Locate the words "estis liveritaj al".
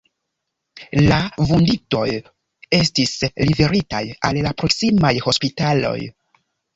2.77-4.39